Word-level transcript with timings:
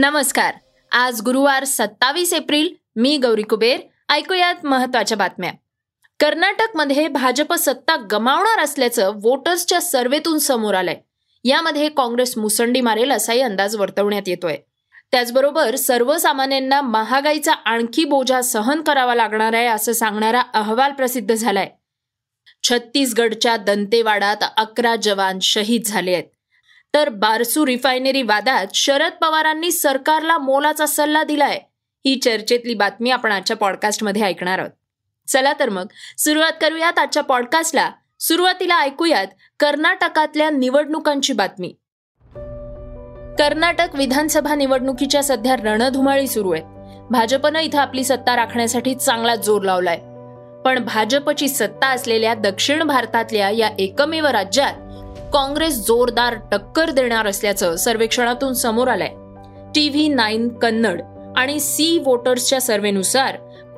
नमस्कार. 0.00 0.54
आज 0.92 1.20
गुरुवार 1.20 1.64
सत्तावीस 1.64 2.32
एप्रिल 2.32 2.74
मी 2.96 3.16
गौरी 3.16 3.42
कुबेर. 3.42 3.80
ऐकूयात 4.08 4.54
महत्त्वाच्या 4.66 5.18
बातम्या. 5.18 5.52
कर्नाटकमध्ये 6.20 7.08
भाजप 7.08 7.54
सत्ता 7.54 7.96
गमावणार 7.96 8.58
असल्याचं 8.58 9.12
वोटर्सच्या 9.22 9.80
सर्वेतून 9.80 10.38
समोर 10.38 10.74
आलंय. 10.74 10.96
यामध्ये 11.44 11.88
काँग्रेस 11.88 12.38
मुसंडी 12.38 12.80
मारेल 12.80 13.12
असाही 13.12 13.40
अंदाज 13.40 13.76
वर्तवण्यात 13.76 14.22
येतोय. 14.26 14.56
त्याचबरोबर 15.12 15.76
सर्वसामान्यांना 15.76 16.80
महागाईचा 16.80 17.52
आणखी 17.52 18.04
बोजा 18.04 18.42
सहन 18.42 18.80
करावा 18.82 19.14
लागणार 19.14 19.52
आहे 19.52 19.66
असं 19.66 19.92
सांगणारा 19.92 20.42
अहवाल 20.54 20.92
प्रसिद्ध 20.92 21.34
झालाय. 21.34 21.70
छत्तीसगडच्या 22.62 23.56
दंतेवाडात 23.56 24.44
अकरा 24.56 24.96
जवान 24.96 25.38
शहीद 25.38 25.82
झाले 25.84 26.12
आहेत. 26.12 26.24
तर 26.94 27.08
बारसू 27.08 27.66
रिफायनरी 27.66 28.22
वादात 28.22 28.66
शरद 28.74 29.12
पवारांनी 29.12 29.72
सरकारला 29.72 30.38
मोलाचा 30.38 30.86
सल्ला 30.86 31.24
दिलाय. 31.24 31.58
ही 32.06 32.16
चर्चेतली 32.16 32.74
बातमी 32.74 33.10
आपण 33.10 33.32
आजच्या 33.32 33.56
पॉडकास्टमध्ये 33.56 34.22
ऐकणार 34.22 34.58
आहोत. 34.58 34.70
चला 35.28 35.52
तर 35.60 35.68
मग 35.68 35.86
सुरुवात 36.18 36.52
करूयात 36.60 36.98
आजच्या 36.98 37.22
पॉडकास्टला. 37.22 37.90
सुरुवातीला 38.20 38.78
ऐकूयात 38.78 39.26
कर्नाटकातल्या 39.60 40.50
निवडणुकांची 40.50 41.32
बातमी. 41.32 41.74
कर्नाटक 43.38 43.94
विधानसभा 43.94 44.54
निवडणुकीच्या 44.54 45.22
सध्या 45.22 45.56
रणधुमाळी 45.56 46.26
सुरू 46.26 46.50
आहे 46.50 46.62
भाजपनं 47.10 47.58
इथं 47.58 47.78
आपली 47.78 48.04
सत्ता 48.04 48.36
राखण्यासाठी 48.36 48.94
चांगला 48.94 49.34
जोर 49.36 49.62
लावलाय. 49.62 49.98
पण 50.64 50.84
भाजपची 50.84 51.48
सत्ता 51.48 51.88
असलेल्या 51.88 52.34
दक्षिण 52.34 52.82
भारतातल्या 52.82 53.50
या 53.50 53.70
एकमेव 53.78 54.26
राज्यात 54.26 54.72
काँग्रेस 55.32 55.86
जोरदार 55.86 56.34
टक्कर 56.52 56.90
देणार 56.90 57.26
असल्याचं 57.26 57.76
सर्वेक्षणातून 57.76 58.52
समोर 58.52 58.88
आलंय. 58.88 59.08
टीव्ही 59.74 60.08
नाईन 60.08 60.48
कन्नड 60.48 61.02
आणि 61.36 61.60
सी 61.60 62.02
वोटर्सच्या 62.06 62.60
सर्वेनुसार 62.60 63.36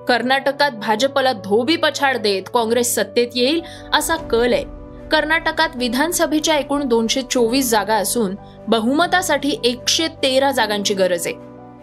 कर्नाटकात 0.08 0.70
भाजपला 0.70 1.32
धोबी 1.32 1.76
पछाड 1.76 2.16
देत 2.16 2.42
काँग्रेस 2.54 2.94
सत्तेत 2.94 3.28
येईल 3.34 3.60
असा 3.94 4.16
कल 4.16 4.52
आहे. 4.52 4.64
कर्नाटकात 5.12 5.68
विधानसभेच्या 5.74 6.56
एकूण 6.56 6.88
दोनशे 6.88 7.22
चोवीस 7.22 7.70
जागा 7.70 7.94
असून 7.94 8.34
बहुमतासाठी 8.68 9.56
एकशे 9.64 10.08
तेरा 10.08 10.50
जागांची 10.50 10.94
गरज 10.94 11.26
आहे. 11.26 11.36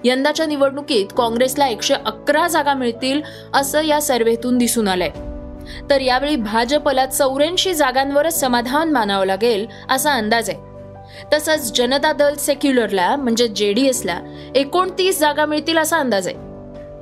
यंदाच्या 0.03 0.45
निवडणुकीत 0.45 1.05
काँग्रेसला 1.17 1.67
एकशे 1.67 1.93
अकरा 1.93 2.47
जागा 2.47 2.73
मिळतील 2.73 3.21
असं 3.53 3.81
या 3.81 4.01
सर्व्हेतून 4.01 4.57
दिसून 4.57 4.87
आलंय. 4.87 5.09
तर 5.89 6.01
यावेळी 6.01 6.35
भाजपला 6.35 7.05
चौऱ्याऐंशी 7.05 7.73
जागांवरच 7.73 8.39
समाधान 8.39 8.91
मानावं 8.91 9.25
लागेल 9.25 9.65
असा 9.89 10.13
अंदाज 10.13 10.49
आहे. 10.49 10.65
तसंच 11.33 11.71
जनता 11.77 12.11
दल 12.11 12.35
सेक्युलरला 12.35 13.15
म्हणजे 13.15 13.47
जेडीएसला 13.47 14.19
एकोणतीस 14.55 15.19
जागा 15.19 15.45
मिळतील 15.45 15.77
असा 15.77 15.97
अंदाज 15.97 16.27
आहे. 16.27 16.35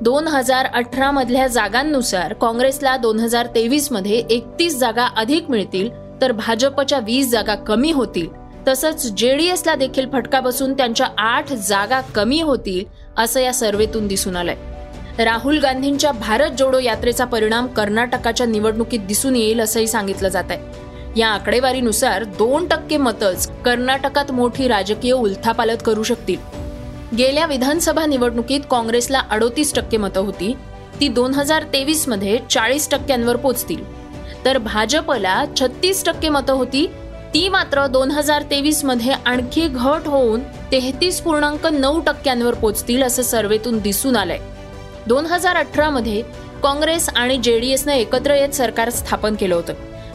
दोन 0.01 0.27
हजार 0.27 0.65
अठरा 0.65 1.11
मधल्या 1.11 1.47
जागांनुसार 1.47 2.33
काँग्रेसला 2.33 2.95
दोन 2.97 3.19
हजार 3.19 3.47
तेवीसमध्ये 3.55 4.23
एकतीस 4.29 4.77
जागा 4.77 5.05
अधिक 5.17 5.49
मिळतील 5.49 5.89
तर 6.21 6.31
भाजपच्या 6.31 6.99
वीस 6.99 7.29
जागा 7.31 7.55
कमी 7.55 7.91
होतील. 7.91 8.27
तसंच 8.67 9.05
जेडीएसला 9.11 9.75
देखील 9.75 10.09
फटका 10.13 10.39
बसून 10.39 10.73
त्यांच्या 10.73 11.07
आठ 11.17 11.53
जागा 11.53 12.01
कमी 12.01 12.41
होतील 12.41 12.83
असं 13.17 13.39
या 13.39 13.53
सर्वेतून 13.53 14.07
दिसून 14.07 14.35
आलंय. 14.35 14.55
राहुल 15.19 15.59
गांधींच्या 15.59 16.11
भारत 16.11 16.51
जोडो 16.51 16.79
यात्रेचा 16.79 17.25
परिणाम 17.25 17.67
कर्नाटकाच्या 17.67 18.45
निवडणुकीत 18.45 18.99
दिसून 18.99 19.35
येईल 19.35 19.59
असंही 19.61 19.87
सांगितलं 19.87 20.29
जात 20.29 20.49
आहे. 20.49 21.19
या 21.19 21.27
आकडेवारीनुसार 21.27 22.23
दोन 22.37 22.65
टक्के 22.67 22.97
मतच 22.97 23.47
कर्नाटकात 23.65 24.31
मोठी 24.31 24.67
राजकीय 24.67 25.11
उलथापालत 25.11 25.83
करू 25.85 26.03
शकतील. 26.03 26.37
गेल्या 27.17 27.45
विधानसभा 27.45 28.05
निवडणुकीत 28.05 28.61
काँग्रेसला 28.71 29.21
अडोतीस 29.31 29.73
टक्के 29.73 29.97
मतं 29.97 30.19
होती 30.19 30.53
ती 30.99 31.07
दोन 31.07 31.33
हजार 31.33 31.63
तेवीसमध्ये 31.73 32.39
चाळीस 32.49 32.89
टक्क्यांवर 32.89 33.35
पोचतील. 33.35 33.83
तर 34.45 34.57
भाजपला 34.57 35.43
छत्तीस 35.59 36.03
टक्के 36.05 36.29
मतं 36.29 36.53
होती 36.53 36.85
ती 37.33 37.47
मात्र 37.49 37.85
दोन 37.87 38.11
हजार 38.11 38.43
तेवीसमध्ये 38.51 39.13
आणखी 39.25 39.67
घट 39.67 40.07
होऊन 40.07 40.41
तेहतीस 40.71 41.21
पूर्णांक 41.21 41.65
नऊ 41.67 41.99
टक्क्यांवर 41.99 42.53
पोचतील 42.53 43.03
असं 43.03 43.23
सर्वेतून 43.23 43.79
दिसून 43.79 44.15
आलंय. 44.15 44.39
दोन 45.07 45.25
हजार 45.25 45.55
अठरामध्ये 45.55 46.21
काँग्रेस 46.63 47.09
आणि 47.15 47.37
जे 47.37 47.59
डी 47.59 47.69
एसनं 47.69 47.93
एकत्र 47.93 48.33
येत 48.33 48.49
सरकार 48.49 48.89
स्थापन 48.89 49.35
केलं 49.35 49.55
होतं. 49.55 49.73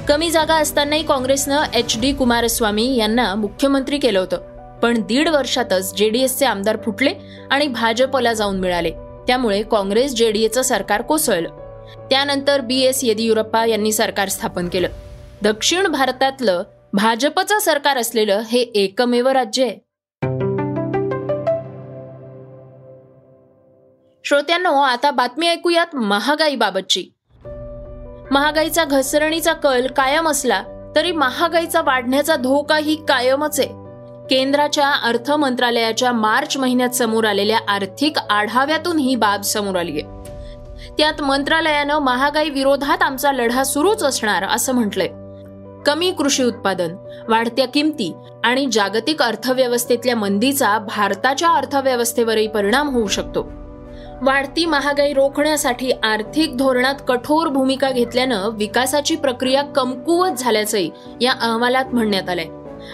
कमी 0.08 0.30
जागा 0.30 0.54
असतानाही 0.54 1.06
काँग्रेसनं 1.06 1.62
एच 1.74 2.00
डी 2.00 2.12
कुमारस्वामी 2.12 2.96
यांना 2.96 3.34
मुख्यमंत्री 3.34 3.98
केलं 3.98 4.18
होतं. 4.18 4.36
पण 4.82 5.02
दीड 5.02 5.28
वर्षातच 5.28 5.94
जेडीएसचे 5.96 6.46
आमदार 6.46 6.76
फुटले 6.84 7.14
आणि 7.50 7.68
भाजपला 7.68 8.32
जाऊन 8.32 8.60
मिळाले. 8.60 8.90
त्यामुळे 9.26 9.62
काँग्रेस 9.62 10.14
जेडीएचं 10.14 10.62
सरकार 10.62 11.02
कोसळलं. 11.02 11.48
त्यानंतर 12.10 12.60
बी 12.60 12.80
एस 12.80 13.04
येदियुरप्पा 13.04 13.66
यांनी 13.66 13.92
सरकार 13.92 14.28
स्थापन 14.28 14.68
केलं. 14.68 14.88
दक्षिण 15.42 15.86
भारतातलं 15.86 16.62
भाजपचं 16.92 17.58
सरकार 17.58 17.96
असलेलं 17.96 18.42
हे 18.50 18.60
एकमेव 18.60 19.28
राज्य 19.28 19.62
आहे. 19.62 19.89
श्रोत्यांनो 24.30 24.72
आता 24.72 25.10
बातमी 25.10 25.48
ऐकूयात 25.48 25.96
महागाईबाबतची 25.96 27.06
महागाईचा 28.30 28.84
घसरणीचा 28.84 29.52
कल 29.52 29.86
कायम 29.86 30.28
असला 30.28 30.62
तरी 30.96 31.12
महागाईचा 31.12 31.80
वाढण्याचा 31.80 32.36
धोकाही 32.36 32.96
कायमच 32.96 33.60
आहे. 33.60 33.68
केंद्राच्या 34.30 34.90
अर्थ 34.90 35.30
मंत्रालयाच्या 35.30 36.12
मार्च 36.12 36.56
महिन्यात 36.56 36.90
समोर 36.90 37.24
आलेल्या 37.24 37.58
आर्थिक 37.68 38.18
आढाव्यातून 38.30 38.98
ही 38.98 39.16
बाब 39.16 39.40
समोर 39.40 39.76
आली 39.76 40.00
आहे. 40.00 40.32
त्यात 40.98 41.22
मंत्रालयानं 41.22 41.98
महागाई 41.98 42.50
विरोधात 42.50 43.02
आमचा 43.02 43.32
लढा 43.32 43.64
सुरूच 43.64 44.02
असणार 44.02 44.44
असं 44.44 44.72
म्हटलंय. 44.72 45.08
कमी 45.86 46.10
कृषी 46.10 46.42
उत्पादन 46.42 46.94
वाढत्या 47.28 47.68
किमती 47.68 48.14
आणि 48.44 48.66
जागतिक 48.72 49.22
अर्थव्यवस्थेतल्या 49.22 50.16
मंदीचा 50.16 50.78
भारताच्या 50.78 51.48
अर्थव्यवस्थेवरही 51.48 52.48
परिणाम 52.48 52.88
होऊ 52.88 53.06
शकतो. 53.06 53.59
वाढती 54.22 54.66
महागाई 54.66 55.12
रोखण्यासाठी 55.12 55.90
आर्थिक 56.02 56.56
धोरणात 56.56 56.94
कठोर 57.08 57.46
भूमिका 57.46 57.90
घेतल्यानं 57.90 58.48
विकासाची 58.52 59.16
प्रक्रिया 59.16 59.62
कमकुवत 59.62 60.30
झाल्याचंही 60.30 60.90
या 61.20 61.32
अहवालात 61.32 61.84
म्हणण्यात 61.92 62.28
आलंय. 62.28 62.46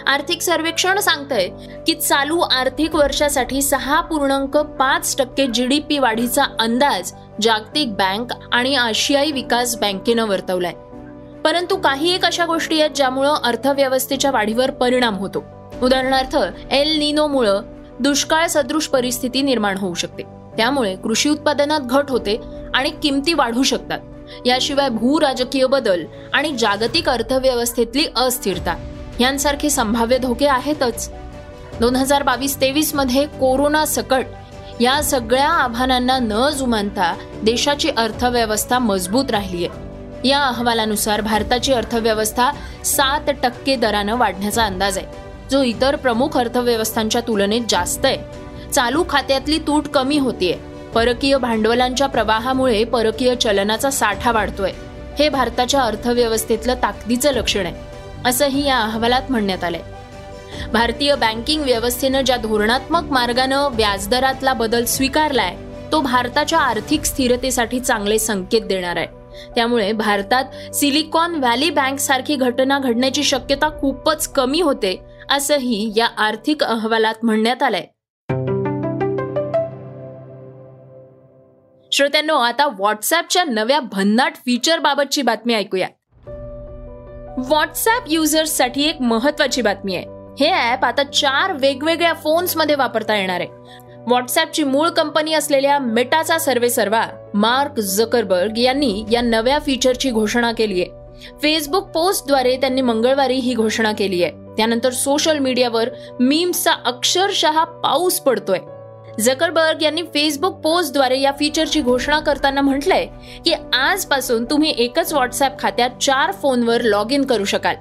आर्थिक 0.07 0.41
सर्वेक्षण 0.41 0.99
सांगतंय 0.99 1.49
की 1.87 1.93
चालू 1.93 2.39
आर्थिक 2.39 2.95
वर्षासाठी 2.95 3.61
सहा 3.61 4.01
पूर्णांक 4.01 4.57
पाच 4.57 5.15
टक्के 5.17 5.47
जीडीपी 5.47 5.97
वाढीचा 5.97 6.43
अंदाज 6.59 7.11
जागतिक 7.41 7.93
बँक 7.93 8.33
आणि 8.51 8.75
आशियाई 8.75 9.31
विकास 9.31 9.77
बँकेनं 9.79 10.25
वर्तवलाय. 10.25 10.73
परंतु 11.43 11.75
काही 11.75 12.15
एक 12.15 12.25
अशा 12.25 12.45
गोष्टी 12.45 12.79
आहेत 12.79 12.91
ज्यामुळं 12.95 13.35
अर्थव्यवस्थेच्या 13.43 14.31
वाढीवर 14.31 14.71
परिणाम 14.71 15.15
होतो. 15.15 15.43
उदाहरणार्थ 15.81 16.37
एल 16.71 16.99
निनोमुळं 16.99 17.61
दुष्काळ 17.99 18.47
सदृश 18.47 18.87
परिस्थिती 18.87 19.41
निर्माण 19.41 19.77
होऊ 19.77 19.93
शकते. 19.93 20.36
त्यामुळे 20.57 20.95
कृषी 20.95 21.29
उत्पादनात 21.29 21.79
घट 21.81 22.09
होते 22.09 22.39
आणि 22.73 22.89
किमती 23.03 23.33
वाढू 23.33 23.63
शकतात. 23.63 23.99
याशिवाय 24.45 24.89
भू 24.89 25.19
राजकीय 25.19 25.65
बदल 25.65 26.03
आणि 26.33 26.51
जागतिक 26.57 27.09
अर्थव्यवस्थेतली 27.09 28.05
अस्थिरता 28.15 28.75
यांसारखे 29.19 29.69
संभाव्य 29.69 30.17
धोके 30.17 30.47
आहेतच. 30.47 31.09
दोन 31.79 31.95
हजार 31.95 32.23
बावीस 32.23 32.59
तेवीसमध्ये 32.61 33.25
कोरोना 33.39 33.85
सकट 33.85 34.81
या 34.81 35.01
सगळ्या 35.01 35.49
आव्हानांना 35.49 36.17
न 36.19 36.49
जुमानता 36.49 37.13
देशाची 37.43 37.89
अर्थव्यवस्था 37.89 38.79
मजबूत 38.79 39.31
राहिली 39.31 39.65
आहे 39.65 40.29
या 40.29 40.39
अहवालानुसार 40.39 41.21
भारताची 41.21 41.73
अर्थव्यवस्था 41.73 42.51
सात 42.85 43.29
टक्के 43.43 43.75
दरानं 43.75 44.17
वाढण्याचा 44.17 44.65
अंदाज 44.65 44.97
आहे 44.97 45.25
जो 45.51 45.61
इतर 45.63 45.95
प्रमुख 45.95 46.37
अर्थव्यवस्थांच्या 46.37 47.21
तुलनेत 47.21 47.61
जास्त 47.69 48.05
आहे. 48.05 48.17
चालू 48.77 49.03
खात्यातली 49.09 49.57
तूट 49.57 49.87
कमी 49.87 50.17
होतीये. 50.17 50.57
परकीय 50.95 51.37
भांडवलांच्या 51.37 52.07
प्रवाहामुळे 52.07 52.83
परकीय 52.83 53.35
चलनाचा 53.35 53.89
साठा 53.89 54.31
वाढतोय. 54.31 54.71
हे 55.19 55.29
भारताच्या 55.29 55.81
अर्थव्यवस्थेतलं 55.81 56.75
ताकदीचं 56.83 57.31
लक्षण 57.31 57.65
आहे 57.65 57.75
असंही 58.25 58.65
या 58.67 58.77
अहवालात 58.77 59.21
म्हणण्यात 59.29 59.63
आलंय. 59.63 59.81
भारतीय 60.73 61.15
बँकिंग 61.15 61.63
व्यवस्थेनं 61.63 62.21
ज्या 62.21 62.37
धोरणात्मक 62.37 63.11
मार्गानं 63.11 63.67
व्याजदरातला 63.71 64.53
बदल 64.53 64.85
स्वीकारलाय 64.85 65.55
तो 65.91 66.01
भारताच्या 66.01 66.59
आर्थिक 66.59 67.03
स्थिरतेसाठी 67.03 67.79
चांगले 67.79 68.19
संकेत 68.19 68.61
देणार 68.61 68.97
आहे. 68.97 69.07
त्यामुळे 69.55 69.91
भारतात 69.91 70.75
सिलिकॉन 70.75 71.35
व्हॅली 71.35 71.69
बँक 71.69 71.99
सारखी 71.99 72.35
घटना 72.35 72.79
घडण्याची 72.79 73.23
शक्यता 73.23 73.69
खूपच 73.79 74.27
कमी 74.27 74.61
होते 74.61 74.99
असंही 75.29 75.91
या 75.95 76.07
आर्थिक 76.17 76.63
अहवालात 76.63 77.15
म्हणण्यात 77.23 77.63
आलंय. 77.63 77.85
श्रोत्यांनो 81.91 82.35
आता 82.35 82.67
व्हॉट्सअपच्या 82.67 83.43
नव्या 83.43 83.79
भन्नाट 83.79 84.35
फीचर 84.35 84.79
बाबतची 84.79 85.21
बातमी 85.21 85.53
ऐकूया. 85.53 85.87
व्हॉट्सअप 87.37 88.03
युजर्ससाठी 88.07 88.83
एक 88.83 89.01
महत्वाची 89.01 89.61
बातमी 89.61 89.95
आहे. 89.95 90.05
हे 90.39 90.71
ऍप 90.71 90.85
आता 90.85 91.03
चार 91.03 91.53
वेगवेगळ्या 91.53 92.13
फोन्समध्ये 92.13 92.75
वापरता 92.75 93.15
येणार 93.15 93.39
आहे. 93.39 93.49
व्हॉट्सअपची 94.07 94.63
मूळ 94.63 94.89
कंपनी 94.89 95.33
असलेल्या 95.33 95.79
मेटाचा 95.79 96.37
सर्वे 96.37 96.69
सर्वा 96.69 97.05
मार्क 97.33 97.79
झकरबर्ग 97.79 98.57
यांनी 98.57 99.05
या 99.11 99.21
नव्या 99.21 99.59
फीचरची 99.59 100.11
घोषणा 100.11 100.51
केली 100.51 100.81
आहे. 100.81 100.91
फेसबुक 101.43 101.83
पोस्टद्वारे 101.83 102.57
त्यांनी 102.57 102.81
मंगळवारी 102.81 103.35
ही 103.35 103.53
घोषणा 103.53 103.91
केली 103.91 104.23
आहे. 104.23 104.31
त्यानंतर 104.31 104.89
सोशल 104.89 105.37
मीडियावर 105.37 105.89
मीम्सचा 106.19 106.71
अक्षरशः 106.85 107.63
पाऊस 107.63 108.19
पडतोय. 108.19 108.59
झकरबर्ग 109.21 109.81
यांनी 109.81 110.01
फेसबुक 110.03 110.53
पोस्टद्वारे 110.53 111.19
या 111.19 111.31
फीचरची 111.31 111.81
घोषणा 111.81 112.19
करताना 112.19 112.61
म्हटलंय 112.61 113.07
की 113.45 113.53
आजपासून 113.73 114.45
तुम्ही 114.45 114.73
एकच 114.77 115.13
व्हॉट्सअप 115.13 115.59
खात्यात 115.59 115.89
चार 116.01 116.31
फोनवर 116.31 116.81
लॉग 116.81 117.11
इन 117.11 117.25
करू 117.25 117.45
शकाल. 117.45 117.75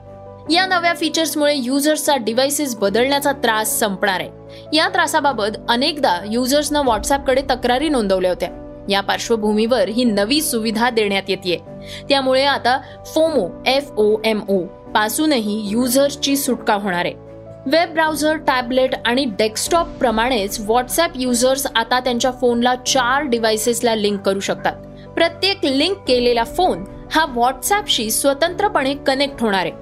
या 0.52 0.66
नव्या 0.66 0.94
फीचर्समुळे 0.94 1.54
युजर्सचा 1.56 2.16
डिव्हाइसेस 2.16 2.76
बदलण्याचा 2.76 3.32
त्रास 3.32 3.78
संपणार 3.78 4.20
आहे. 4.20 4.30
या 4.72 4.88
त्रासाबाबत 4.88 5.56
अनेकदा 5.68 6.16
युजर्सनं 6.30 6.80
व्हॉट्सअपकडे 6.80 7.42
तक्रारी 7.42 7.88
नोंदवल्या 7.88 8.30
होत्या. 8.30 8.48
या 8.88 9.00
पार्श्वभूमीवर 9.00 9.88
ही 9.88 10.04
नवी 10.04 10.40
सुविधा 10.40 10.90
देण्यात 10.90 11.22
येते 11.28 11.60
त्यामुळे 12.08 12.44
आता 12.44 12.78
FOMO 13.06 13.48
F 13.66 13.90
O 13.96 14.16
M 14.24 14.40
O 14.48 14.58
पासूनही 14.94 15.68
युजर्सची 15.70 16.36
सुटका 16.36 16.74
होणार 16.74 17.04
आहे. 17.04 17.25
वेब 17.66 17.92
ब्राउझर 17.92 18.36
टॅबलेट 18.36 18.94
आणि 19.04 19.24
डेस्कटॉप 19.38 19.86
प्रमाणेच 19.98 20.58
व्हॉट्सअप 20.60 21.12
युजर्स 21.14 21.66
आता 21.76 21.98
त्यांच्या 22.00 22.30
फोनला 22.30 22.74
चार 22.86 23.22
डिव्हाइसेसला 23.22 23.94
लिंक 23.94 24.20
करू 24.20 24.40
शकतात. 24.40 24.72
प्रत्येक 25.14 25.64
लिंक 25.64 25.96
केलेला 26.08 26.44
फोन 26.44 26.84
हा 27.12 27.24
व्हॉट्सअपशी 27.26 28.10
स्वतंत्रपणे 28.10 28.94
कनेक्ट 29.06 29.40
होणार 29.40 29.66
आहे. 29.66 29.72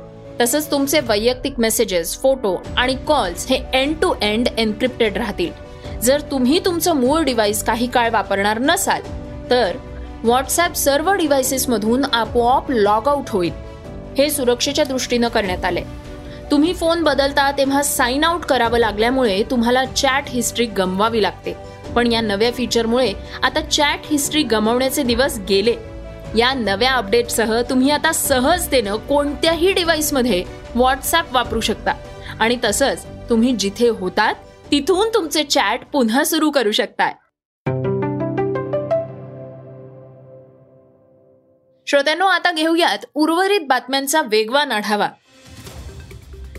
तसंच 0.41 0.71
तुमचे 0.71 1.01
वैयक्तिक 1.01 1.59
मेसेजेस 1.59 2.17
फोटो 2.19 2.57
आणि 2.77 2.95
कॉल्स 3.09 3.47
हे 3.47 3.61
एंड 3.73 3.95
टू 4.03 4.13
एंड 4.23 4.49
एन्क्रिप्टेड 4.59 5.17
राहतील. 5.17 5.51
जर 6.03 6.21
तुम्ही 6.21 6.61
तुमचं 6.65 6.97
मूळ 6.97 7.23
डिव्हाइस 7.23 7.63
काही 7.65 7.87
काळ 7.87 8.11
वापरणार 8.11 8.59
नसाल 8.59 9.03
तर 9.51 9.77
व्हॉट्सअप 10.23 10.75
सर्व 10.75 11.13
डिव्हाइसेसमधून 11.13 12.05
आपोआप 12.05 12.71
लॉग 12.71 13.09
आउट 13.09 13.31
होईल. 13.31 13.53
हे 14.19 14.31
सुरक्षेच्या 14.31 14.85
दृष्टीनं 14.85 15.29
करण्यात 15.29 15.65
आले 15.65 16.04
तुम्ही 16.51 16.75
फोन 16.75 17.03
बदलता 17.03 17.51
तेव्हा 17.51 17.83
साइन 17.83 18.25
आउट 18.25 18.41
करावं 18.41 18.79
लागल्यामुळे 18.79 19.43
तुम्हाला 19.43 19.85
चॅट 19.85 20.25
हिस्ट्री 20.29 20.67
गमवावी 20.67 21.23
लागते. 21.23 21.57
पण 21.97 22.13
या 22.13 22.21
नव्या 22.21 22.53
फीचरमुळे 22.53 23.13
आता 23.43 23.61
चॅट 23.61 24.01
हिस्ट्री 24.05 24.43
गमवण्याचे 24.43 25.03
दिवस 25.03 25.39
गेले. 25.49 25.75
या 26.39 26.53
नव्या 26.53 26.93
अपडेटसह 26.93 27.63
तुम्ही 27.63 27.91
आता 27.91 28.13
सहजतेनं 28.13 28.97
कोणत्याही 28.97 29.73
डिव्हाइसमध्ये 29.73 30.45
व्हॉट्सॲप 30.75 31.35
वापरू 31.35 31.61
शकता. 31.61 31.93
आणि 32.41 32.57
तसंच 32.65 33.07
तुम्ही 33.31 33.57
जिथे 33.57 33.89
होतात 33.89 34.35
तिथून 34.71 35.09
तुमचे 35.15 35.45
चॅट 35.45 35.81
पुन्हा 35.93 36.25
सुरू 36.25 36.51
करू 36.51 36.73
शकताय. 36.73 37.13
श्रोत्यांनो 41.87 42.27
आता 42.27 42.53
घेऊयात 42.53 42.99
उर्वरित 43.15 43.61
बातम्यांचा 43.69 44.23
वेगवान 44.23 44.73
आढावा. 44.73 45.09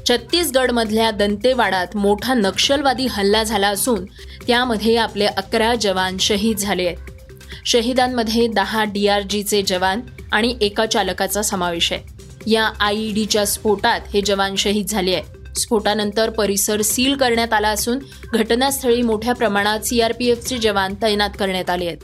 छत्तीसगडमधल्या 0.10 1.12
दंतेवाडात 1.12 1.96
मोठा 1.96 2.34
नक्षलवादी 2.34 3.06
हल्ला 3.06 3.44
झाला 3.44 3.68
असून 3.68 4.06
त्यामध्ये 4.48 4.96
आपले 4.96 5.25
अकरा 5.25 5.75
जवान 5.75 6.18
शहीद 6.18 6.57
झाले 6.57 6.86
आहेत. 6.86 6.98
शहीदांमध्ये 7.66 8.48
दहा 8.48 8.84
डी 8.84 9.07
आर 9.07 9.22
जीचे 9.22 9.62
जवान 9.62 10.02
आणि 10.31 10.57
एका 10.62 10.86
चालकाचा 10.86 11.42
समावेश 11.42 11.94
आहे. 11.94 12.02
या 12.52 12.69
आयईडीच्या 12.80 13.46
स्फोटात 13.46 14.02
हे 14.13 14.22
जवान 14.22 14.56
शहीद 14.56 14.86
झाले 14.88 15.13
आहेत. 15.13 15.57
स्फोटानंतर 15.57 16.30
परिसर 16.30 16.81
सील 16.81 17.16
करण्यात 17.16 17.54
आला 17.54 17.69
असून 17.69 18.00
घटनास्थळी 18.34 19.01
मोठ्या 19.01 19.34
प्रमाणात 19.34 19.80
सीआरपीएफचे 19.80 20.58
जवान 20.58 20.94
तैनात 21.01 21.30
करण्यात 21.40 21.69
आले 21.69 21.86
आहेत. 21.86 21.98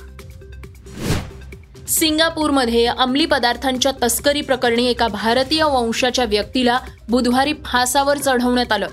सिंगापूरमध्ये 1.91 2.85
अंमली 2.85 3.25
पदार्थांच्या 3.25 3.91
तस्करी 4.03 4.41
प्रकरणी 4.41 4.85
एका 4.87 5.07
भारतीय 5.07 5.63
वंशाच्या 5.63 6.25
व्यक्तीला 6.25 6.77
बुधवारी 7.09 7.53
फासावर 7.65 8.17
चढवण्यात 8.17 8.71
आलं. 8.71 8.87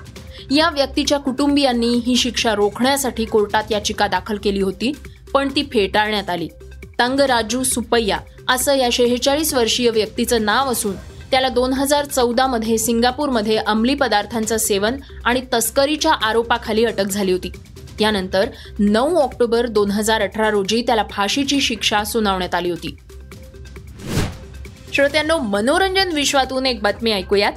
या 0.50 0.68
व्यक्तीच्या 0.70 1.18
कुटुंबियांनी 1.18 1.90
ही 2.06 2.16
शिक्षा 2.16 2.54
रोखण्यासाठी 2.54 3.24
कोर्टात 3.24 3.70
याचिका 3.70 4.06
दाखल 4.06 4.36
केली 4.36 4.60
होती 4.60 4.92
पण 5.34 5.48
ती 5.56 5.62
फेटाळण्यात 5.72 6.30
आली. 6.30 6.48
तंगराजू 6.98 7.62
सुपैया 7.62 8.18
असं 8.48 8.74
या 8.74 8.88
शेहेचाळीस 8.92 9.54
वर्षीय 9.54 9.90
व्यक्तीचं 9.90 10.44
नाव 10.44 10.72
असून 10.72 10.96
त्याला 11.30 11.48
दोन 11.48 11.72
हजार 11.72 12.04
चौदा 12.04 12.46
मध्ये 12.46 12.78
सिंगापूरमध्ये 12.78 13.56
अंमली 13.56 13.94
पदार्थांचं 13.94 14.56
सेवन 14.56 14.96
आणि 15.24 15.40
तस्करीच्या 15.54 16.12
आरोपाखाली 16.12 16.84
अटक 16.84 17.06
झाली 17.06 17.32
होती. 17.32 17.52
त्यानंतर 17.98 18.48
नऊ 18.78 19.16
ऑक्टोबर 19.16 19.66
दोन 19.66 19.90
हजार 19.90 20.22
अठरा 20.22 20.50
रोजी 20.50 20.82
त्याला 20.82 21.02
फाशीची 21.10 21.60
शिक्षा 21.60 22.04
सुनावण्यात 22.04 22.54
आली 22.54 22.70
होती. 22.70 22.96
श्रोत्यांनो 24.94 25.38
मनोरंजन 25.38 26.12
विश्वातून 26.12 26.66
एक 26.66 26.82
बातमी 26.82 27.12
ऐकूयात. 27.12 27.52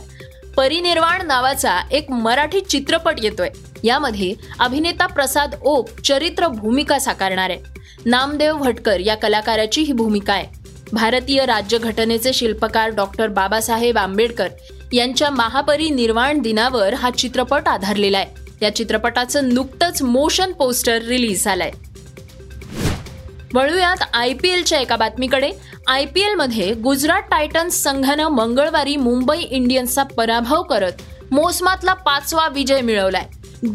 परिनिर्वाण 0.57 1.27
नावाचा 1.27 1.79
एक 1.91 2.11
मराठी 2.11 2.61
चित्रपट 2.61 3.15
येतोय. 3.23 3.49
यामध्ये 3.83 4.33
अभिनेता 4.59 5.05
प्रसाद 5.05 5.55
ओक 5.61 5.89
चरित्र 5.99 6.47
भूमिका 6.47 6.99
साकारणार 6.99 7.49
आहे. 7.49 7.59
नामदेव 8.05 8.57
भटकर 8.57 8.99
या 8.99 9.15
कलाकाराची 9.15 9.81
ही 9.81 9.93
भूमिका 9.93 10.33
आहे. 10.33 10.45
भारतीय 10.93 11.45
राज्यघटनेचे 11.45 12.33
शिल्पकार 12.33 12.89
डॉक्टर 12.89 13.27
बाबासाहेब 13.27 13.97
आंबेडकर 13.97 14.47
यांच्या 14.93 15.29
महापरिनिर्वाण 15.29 16.39
दिनावर 16.39 16.93
हा 16.93 17.09
चित्रपट 17.09 17.67
आधारलेला 17.67 18.17
आहे. 18.17 18.40
या 18.61 18.75
चित्रपटाचं 18.75 19.49
नुकतंच 19.49 20.01
मोशन 20.01 20.51
पोस्टर 20.51 21.01
रिलीज 21.01 21.43
झालंय. 21.43 21.71
वळूयात 23.53 24.03
आय 24.13 24.33
पी 24.33 24.49
एलच्या 24.49 24.79
एका 24.79 24.95
बातमीकडे. 24.95 25.51
आय 25.87 26.05
पी 26.05 26.21
एलमध्ये 26.21 26.73
गुजरात 26.73 27.21
टायटन्स 27.21 27.75
संघानं 27.75 28.27
मंगळवारी 28.27 28.95
मुंबई 28.95 29.39
इंडियन्सचा 29.39 30.03
पराभव 30.03 30.61
करत 30.63 30.91
मोसमातला 31.31 31.93
पाचवा 31.93 32.47
विजय 32.47 32.81
मिळवलाय. 32.81 33.25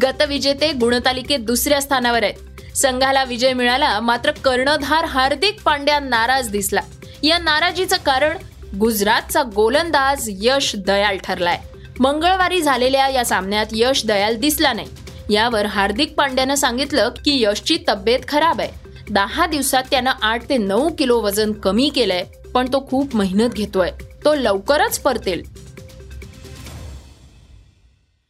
गतविजेते 0.01 0.71
गुणतालिकेत 0.71 1.39
दुसऱ्या 1.39 1.81
स्थानावर 1.81 2.23
आहेत. 2.23 2.77
संघाला 2.77 3.23
विजय 3.23 3.53
मिळाला 3.53 3.99
मात्र 3.99 4.31
कर्णधार 4.31 5.05
हार्दिक 5.05 5.61
पांड्या 5.65 5.99
नाराज 5.99 6.49
दिसला. 6.49 6.81
या 7.23 7.37
नाराजीचं 7.37 7.95
कारण 8.05 8.37
गुजरातचा 8.79 9.43
गोलंदाज 9.55 10.29
यश 10.41 10.75
दयाल 10.75 11.17
ठरलाय. 11.17 11.59
मंगळवारी 11.99 12.61
झालेल्या 12.61 13.07
या 13.07 13.25
सामन्यात 13.25 13.65
यश 13.71 14.05
दयाल 14.05 14.37
दिसला 14.37 14.73
नाही. 14.73 14.87
यावर 15.29 15.65
हार्दिक 15.65 16.13
पांड्यानं 16.15 16.55
सांगितलं 16.55 17.09
की 17.09 17.43
यशची 17.43 17.77
तब्येत 17.87 18.19
खराब 18.27 18.61
आहे. 18.61 18.87
दहा 19.09 19.47
दिवसात 19.47 19.83
त्यानं 19.91 20.11
आठ 20.21 20.49
ते 20.49 20.57
नऊ 20.57 20.89
किलो 20.99 21.19
वजन 21.19 21.51
कमी 21.51 21.89
केलंय 21.89 22.23
पण 22.53 22.67
तो 22.67 22.87
खूप 22.89 23.15
मेहनत 23.15 23.49
घेतोय. 23.49 23.89
तो 24.25 24.35
लवकरच 24.35 24.99
परतेल. 24.99 25.43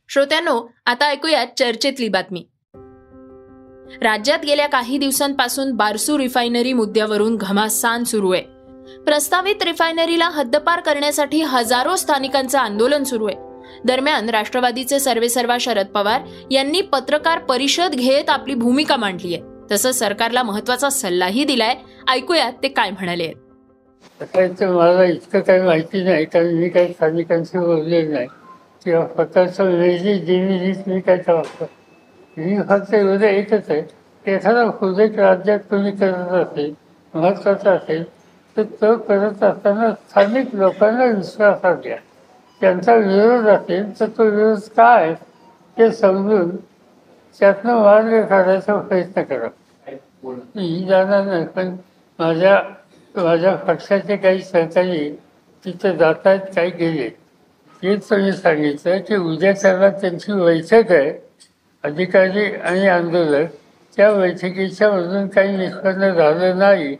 श्रोत्यांनो 0.09 0.61
आता 0.85 1.05
ऐकूयात 1.05 1.47
चर्चेतली 1.59 2.09
बातमी. 2.09 2.45
राज्यात 4.01 4.39
गेल्या 4.45 4.67
काही 4.67 4.97
दिवसांपासून 4.97 5.71
बारसू 5.71 6.17
रिफायनरी 6.17 6.73
मुद्द्यावरून 6.73 7.35
घमासान 7.35 8.03
सुरू 8.03 8.33
आहे. 8.33 8.43
प्रस्तावित 9.05 9.63
रिफायनरीला 9.63 10.29
हद्दपार 10.29 10.79
करण्यासाठी 10.79 11.41
हजारो 11.41 11.95
स्थानिकांचं 11.95 12.59
आंदोलन 12.59 13.03
सुरू 13.03 13.25
आहे. 13.25 13.46
दरम्यान 13.85 14.29
राष्ट्रवादीचे 14.29 14.99
सर्वेसर्वा 14.99 15.57
शरद 15.59 15.85
पवार 15.85 16.21
यांनी 16.51 16.81
पत्रकार 16.81 17.39
परिषद 17.39 17.95
घेत 17.95 18.29
आपली 18.29 18.55
भूमिका 18.55 18.95
मांडली 18.95 19.33
आहे. 19.33 19.43
तसंच 19.71 19.99
सरकारला 19.99 20.43
महत्त्वाचा 20.43 20.89
सल्लाही 20.89 21.43
दिलाय. 21.43 21.75
ऐकूयात 22.09 22.53
ते 22.63 22.67
काय 22.67 22.89
म्हणाले 22.89 23.31
मला 24.61 25.03
इतकं 25.03 25.39
काही 25.39 25.61
माहिती 25.61 26.03
नाही 26.03 26.25
कारण 26.25 26.53
मी 26.53 26.69
काही 26.69 26.93
स्थानिकांशी 26.93 27.57
बोलले 27.57 28.01
नाही. 28.01 28.27
किंवा 28.85 29.05
स्वतःचं 29.07 29.63
वेगळी 29.63 30.13
दिनी 30.19 30.71
मी 30.87 30.99
काय 30.99 31.17
वापरतो 31.27 31.65
मी 32.37 32.57
फक्त 32.69 32.93
एवढं 32.93 33.25
एकच 33.25 33.69
आहे 33.69 33.81
की 33.81 34.31
एखादा 34.31 34.69
प्रोजेक्ट 34.69 35.19
राज्यात 35.19 35.59
तुम्ही 35.71 35.91
करत 35.91 36.33
असेल 36.33 36.73
महत्त्वाचा 37.13 37.71
असेल 37.71 38.03
तर 38.57 38.63
तो 38.81 38.95
करत 38.97 39.43
असताना 39.43 39.91
स्थानिक 39.91 40.55
लोकांना 40.55 41.05
विश्वासात 41.05 41.75
घ्या 41.83 41.97
त्यांचा 42.61 42.95
विरोध 42.95 43.47
असेल 43.47 43.99
तर 43.99 44.09
तो 44.17 44.23
विरोध 44.23 44.59
काय 44.77 45.13
ते 45.77 45.91
समजून 45.91 46.55
त्यातनं 47.39 47.81
मार्ग 47.83 48.21
काढायचा 48.25 48.75
प्रयत्न 48.79 49.21
करा. 49.21 49.47
मी 50.55 50.85
जाणार 50.89 51.23
नाही 51.25 51.45
पण 51.45 51.75
माझ्या 52.19 52.61
माझ्या 53.15 53.55
पक्षाचे 53.55 54.15
काही 54.17 54.41
सहकारी 54.41 55.09
तिथे 55.65 55.95
जात 55.97 56.27
आहेत 56.27 56.39
काही 56.55 56.71
गेले. 56.71 57.09
हेच 57.83 58.09
तुम्ही 58.09 58.31
सांगितलं 58.33 58.99
की 59.07 59.15
उद्या 59.15 59.51
त्यांना 59.51 59.89
त्यांची 59.89 60.33
बैठक 60.33 60.91
आहे 60.91 61.11
अधिकारी 61.83 62.45
आणि 62.45 62.87
आंदोलक. 62.87 63.49
त्या 63.97 64.11
बैठकीच्या 64.13 64.91
मधून 64.91 65.27
काही 65.27 65.57
निष्पन्न 65.57 66.09
झालं 66.13 66.57
नाही. 66.59 66.95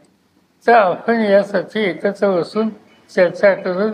तर 0.65 0.73
आपण 0.73 1.21
यासाठी 1.21 1.79
एकत्र 1.79 2.29
बसून 2.31 2.69
चर्चा 3.15 3.53
करून 3.53 3.91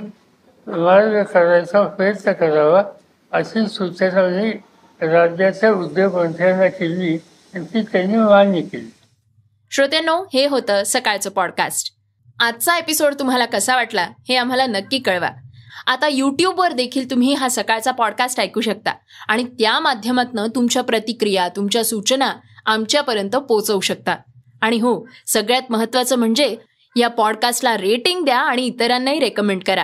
मार्ग 0.67 1.24
करायचा 1.24 1.82
प्रयत्न 1.84 2.32
करावा 2.32 2.84
अशी 3.32 3.67
सूचना 3.67 4.27
मी 4.27 4.51
राज्याच्या 5.01 5.72
उद्योगमंत्र्यांना 5.72 6.67
केली 6.67 7.17
आणि 7.53 7.65
ती 7.65 7.82
त्यांनी 7.82 8.17
मान्य 8.17 8.62
केली. 8.62 8.89
श्रोत्यांनो 9.72 10.24
हे 10.34 10.46
होतं 10.48 10.84
सकाळचं 10.86 11.29
पॉडकास्ट 11.29 11.91
आजचा 12.39 12.77
एपिसोड 12.77 13.13
तुम्हाला 13.20 13.46
कसा 13.46 13.75
वाटला 13.75 14.08
हे 14.29 14.36
आम्हाला 14.36 14.65
नक्की 14.65 15.00
कळवा. 15.00 15.29
आता 15.88 16.08
यूट्यूबवर 16.08 16.72
देखील 16.72 17.10
तुम्ही 17.12 17.34
हा 17.34 17.50
सकाळचा 17.50 17.91
पॉडकास्ट 17.91 18.39
ऐकू 18.39 18.62
शकता 18.62 18.93
आणि 19.27 19.43
त्या 19.43 19.79
माध्यमातनं 19.79 20.48
तुमच्या 20.55 20.84
प्रतिक्रिया 20.84 21.48
तुमच्या 21.48 21.84
सूचना 21.86 22.34
आमच्यापर्यंत 22.65 23.36
पोचवू 23.36 23.79
शकता. 23.79 24.15
आणि 24.62 24.79
हो 24.79 25.08
सगळ्यात 25.27 25.62
महत्त्वाचं 25.70 26.15
म्हणजे 26.15 26.55
या 26.96 27.08
पॉडकास्टला 27.08 27.77
रेटिंग 27.77 28.25
द्या 28.25 28.39
आणि 28.39 28.65
इतरांनाही 28.65 29.20
रेकमेंड 29.20 29.63
करा. 29.63 29.84